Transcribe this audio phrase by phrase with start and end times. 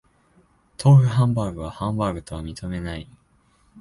[0.79, 3.07] 豆腐ハンバーグはハンバーグとは認めない